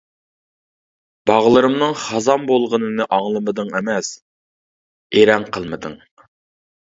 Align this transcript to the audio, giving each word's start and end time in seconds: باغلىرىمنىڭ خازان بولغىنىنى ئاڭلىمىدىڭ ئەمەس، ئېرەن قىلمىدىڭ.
باغلىرىمنىڭ 1.31 1.91
خازان 2.03 2.47
بولغىنىنى 2.51 3.05
ئاڭلىمىدىڭ 3.17 3.69
ئەمەس، 3.79 4.09
ئېرەن 5.19 5.45
قىلمىدىڭ. 5.59 5.95